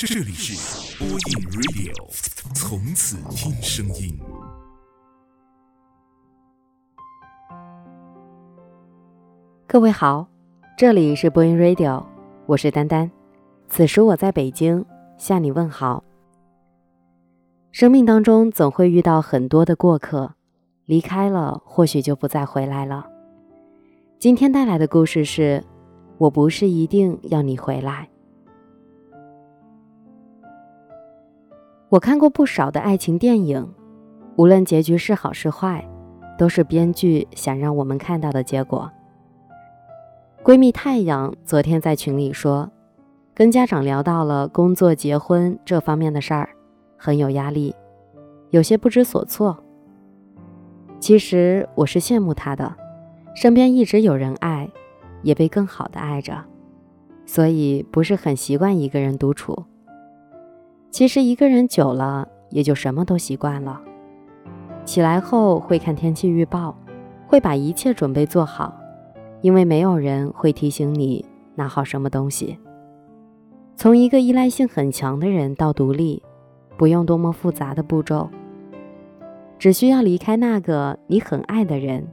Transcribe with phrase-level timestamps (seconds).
[0.00, 1.18] 这里是播音
[1.50, 1.92] Radio，
[2.54, 4.16] 从此听声音。
[9.66, 10.28] 各位好，
[10.76, 12.06] 这里是播音 Radio，
[12.46, 13.10] 我是丹丹。
[13.68, 16.04] 此时我在北京向你问好。
[17.72, 20.32] 生命当中总会遇到很多的过客，
[20.84, 23.04] 离开了或许就不再回来了。
[24.20, 25.64] 今天带来的故事是：
[26.18, 28.08] 我不是一定要你回来。
[31.90, 33.66] 我看过不少的爱情电影，
[34.36, 35.88] 无论结局是好是坏，
[36.36, 38.90] 都是编剧想让我们看到的结果。
[40.44, 42.70] 闺蜜太阳昨天在群里说，
[43.34, 46.50] 跟家长聊到了工作、结婚这方面的事儿，
[46.98, 47.74] 很有压力，
[48.50, 49.56] 有些不知所措。
[51.00, 52.76] 其实我是羡慕她的，
[53.34, 54.70] 身边一直有人爱，
[55.22, 56.44] 也被更好的爱着，
[57.24, 59.64] 所以不是很习惯一个人独处。
[60.90, 63.80] 其实一个人久了，也就什么都习惯了。
[64.84, 66.76] 起来后会看天气预报，
[67.26, 68.74] 会把一切准备做好。
[69.40, 72.58] 因为没有人会提醒你拿好什么东西。
[73.76, 76.20] 从一个依赖性很强的人到独立，
[76.76, 78.28] 不用多么复杂的步骤，
[79.56, 82.04] 只需要离开那个你很爱的人，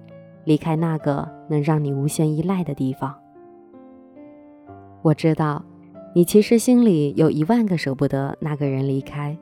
[0.43, 3.15] 离开那个能让你无限依赖的地方。
[5.01, 5.63] 我知道，
[6.17, 9.37] 你其实心里有一万个舍不得那个人离开，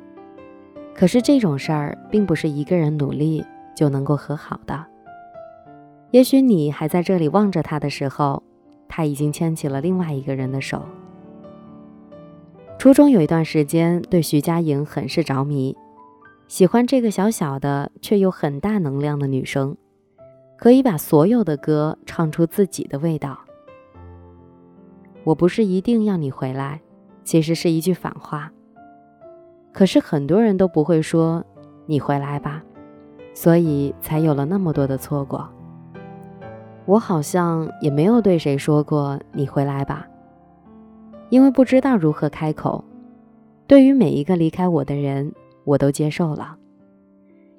[0.95, 4.83] 可是这种事儿并不是一个人努力就能够和好的。
[6.09, 8.41] 也许你还在这里望着他的时候，
[8.89, 10.81] 他已经牵起了另外一个人的手。
[12.79, 15.77] 初中有一段时间，对徐佳莹很是着迷，
[16.47, 19.77] 喜欢这个小小的却又很大能量的女生，
[20.57, 23.42] 可以把所有的歌唱出自己的味道。
[25.23, 26.81] 我不是一定要你回来，
[27.23, 28.51] 其实是一句反话。
[29.71, 31.43] 可是很多人都不会说
[31.85, 32.63] 你回来吧，
[33.33, 35.49] 所以才有了那么多的错过。
[36.85, 40.05] 我好像也没有对谁说过“你回来吧”，
[41.31, 42.83] 因为不知道如何开口。
[43.65, 45.33] 对于每一个离开我的人，
[45.63, 46.57] 我都接受了，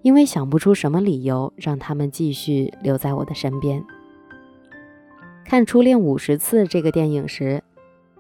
[0.03, 3.83] 因为想不出什么理由让他们继续留在我的身边。
[5.55, 7.63] 看《初恋五十次》这个电影时，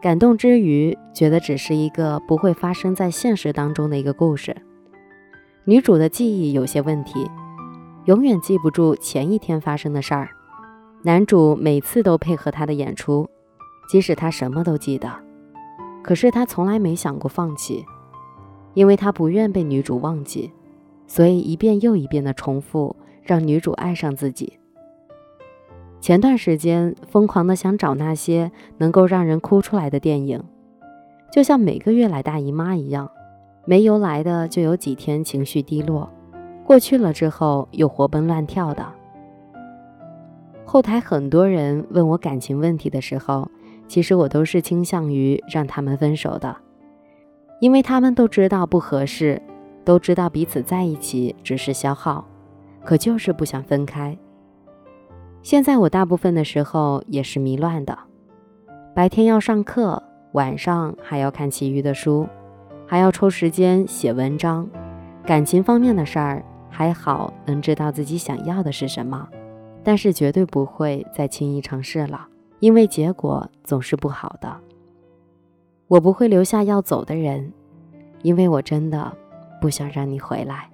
[0.00, 4.56] 感动之余，觉得只是一个不会发生在现实当中的一个故事。
[5.65, 7.28] 女主的记忆有些问题，
[8.05, 10.28] 永远记不住前一天发生的事儿。
[11.03, 13.28] 男主每次都配合她的演出，
[13.89, 15.11] 即使他什么都记得，
[16.05, 17.84] 可是他从来没想过放弃，
[18.75, 20.53] 因为他不愿被女主忘记，
[21.09, 24.56] 所以一遍又一遍的重复，让女主爱上自己。
[26.04, 30.38] 前段时间疯狂的想找那些能够让人哭出来的电影，
[31.32, 33.10] 就像每个月来大姨妈一样，
[33.65, 36.12] 没由来的就有几天情绪低落，
[36.62, 38.87] 过去了之后又活蹦乱跳的。
[40.66, 43.50] 后台很多人问我感情问题的时候，
[43.88, 46.54] 其实我都是倾向于让他们分手的，
[47.60, 49.41] 因为他们都知道不合适，
[49.86, 52.28] 都知道彼此在一起只是消耗，
[52.84, 54.15] 可就是不想分开。
[55.44, 57.99] 现在我大部分的时候也是迷乱的，
[58.94, 62.27] 白天要上课，晚上还要看其余的书，
[62.87, 64.66] 还要抽时间写文章。
[65.22, 69.28] 感情方面的事儿还好，能知道自己想要的是什么。
[69.83, 72.27] 但是绝对不会再轻易尝试了，
[72.60, 74.56] 因为结果总是不好的。
[75.88, 77.53] 我不会留下要走的人，
[78.22, 79.15] 因为我真的
[79.60, 80.71] 不想让你回来。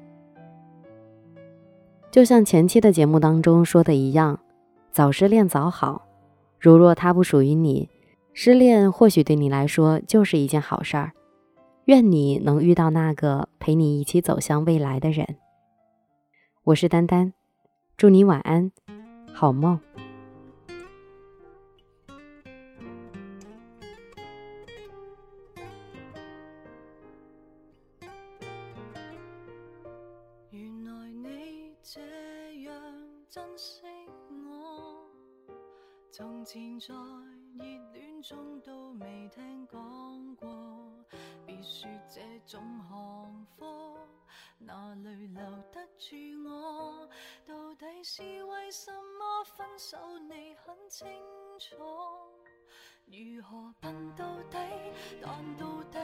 [2.12, 4.38] 就像前期的节目当中说的一样，
[4.92, 6.06] 早失恋早好。
[6.58, 7.88] 如若他不属于你，
[8.34, 11.12] 失恋或许对你来说就是一件好事儿。
[11.86, 15.36] 愿你能遇到那个陪你一起走向未来的人。
[16.64, 17.32] 我是丹丹，
[17.96, 18.70] 祝你晚安。
[19.32, 19.80] 好梦。
[30.50, 32.00] 原来你这
[32.62, 32.72] 样
[33.28, 33.82] 珍惜，
[36.20, 36.94] 从前在
[37.54, 37.64] 热
[37.94, 40.46] 恋中都未听讲过，
[41.46, 43.96] 别说这种行货。
[44.58, 47.08] 哪里留得住我？
[47.46, 49.96] 到底是为什么分手？
[50.28, 51.08] 你很清
[51.58, 51.74] 楚。
[53.06, 54.58] 如何笨到底？
[55.22, 55.98] 但到底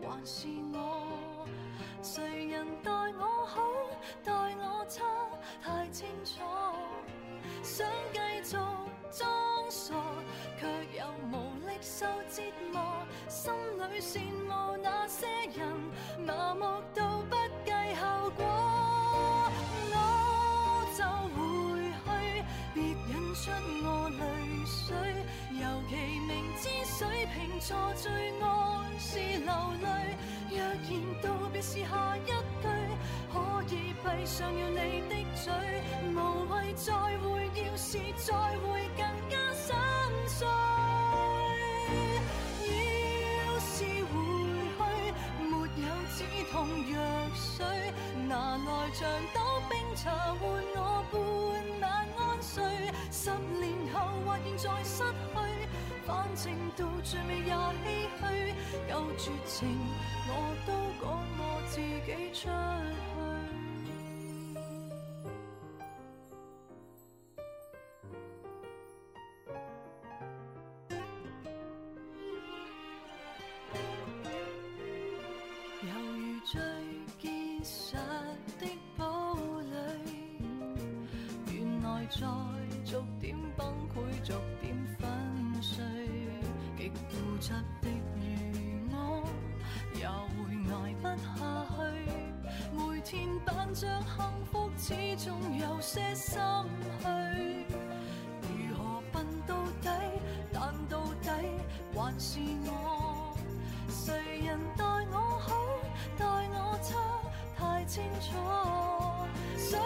[0.00, 1.48] 还是我。
[2.00, 3.17] 谁人待我，
[34.28, 35.50] 上要你的嘴，
[36.14, 39.74] 无谓再会，要是再会更加心
[40.26, 40.46] 碎。
[42.68, 44.12] 要是回
[44.76, 44.84] 去，
[45.48, 46.18] 没有止
[46.52, 46.54] 痛
[46.92, 46.94] 药
[47.34, 47.64] 水，
[48.28, 49.40] 拿来像斗
[49.70, 50.42] 冰茶换
[50.76, 50.78] 我
[51.10, 51.14] 半
[51.80, 52.52] 晚安睡。
[53.10, 53.64] 十年
[53.94, 53.96] 后
[54.26, 55.36] 或现在失去，
[56.06, 56.44] 反正
[56.76, 57.56] 到最尾也唏
[58.20, 58.22] 嘘。
[58.90, 59.56] 有绝情，
[60.28, 60.30] 我
[60.66, 60.68] 都
[61.00, 61.08] 赶
[61.38, 62.50] 我自己出
[82.10, 82.26] 再
[82.90, 84.32] 逐点崩溃，逐
[84.62, 85.08] 点粉
[85.62, 85.84] 碎。
[86.76, 87.50] 极固执
[87.82, 88.96] 的如我，
[89.94, 90.38] 也会
[90.72, 91.38] 挨不下
[91.76, 91.78] 去。
[92.72, 94.16] 每天扮着幸
[94.50, 95.28] 福，始终
[95.58, 96.40] 有些心
[97.00, 97.66] 虚。
[98.42, 99.90] 如何笨到底？
[100.50, 101.30] 但到底
[101.94, 103.36] 还是我。
[103.88, 104.14] 谁
[104.46, 105.52] 人待我好，
[106.16, 106.96] 待我差，
[107.56, 108.28] 太清楚。
[109.58, 109.78] 想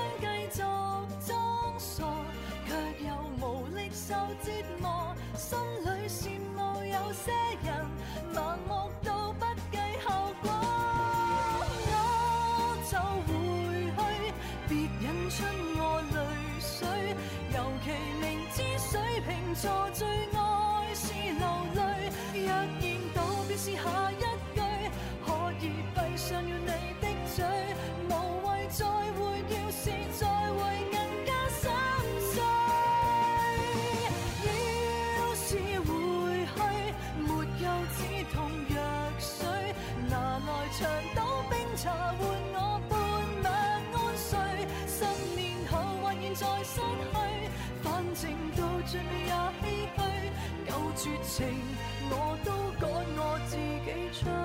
[4.45, 4.51] 折
[4.81, 5.15] 磨。
[5.37, 6.21] 心里羡
[6.57, 7.33] 慕有些
[7.65, 7.69] 人
[8.35, 8.71] 盲目
[9.05, 10.45] 到不计后果。
[11.89, 11.97] 我
[12.91, 12.93] 就
[13.27, 13.31] 回
[13.97, 14.01] 去，
[14.69, 15.35] 别引出
[15.79, 15.81] 我
[16.15, 16.17] 泪
[16.61, 16.71] 水。
[17.55, 17.87] 尤其
[18.21, 18.25] 明
[18.55, 18.91] 知水
[19.21, 20.39] 瓶座最爱
[20.95, 21.45] 是流
[21.75, 21.81] 泪，
[22.35, 22.83] 若然
[23.15, 23.81] 道别是下
[51.03, 51.45] 绝情，
[52.11, 54.42] 我都赶我自己出。